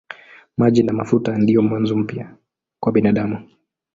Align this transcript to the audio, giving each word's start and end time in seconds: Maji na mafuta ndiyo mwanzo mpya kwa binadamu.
Maji 0.57 0.83
na 0.83 0.93
mafuta 0.93 1.37
ndiyo 1.37 1.61
mwanzo 1.61 1.95
mpya 1.97 2.37
kwa 2.79 2.91
binadamu. 2.91 3.49